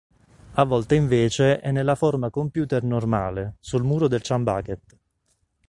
[0.53, 4.97] A volte invece è nella forma computer normale, sul muro del Chum Bucket.